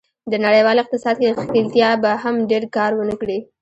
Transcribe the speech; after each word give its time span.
د 0.31 0.33
نړیوال 0.45 0.77
اقتصاد 0.81 1.15
کې 1.21 1.35
ښکېلتیا 1.41 1.89
به 2.01 2.11
هم 2.23 2.35
ډېر 2.51 2.63
کار 2.75 2.91
و 2.95 3.01
نه 3.09 3.15
کړي. 3.21 3.37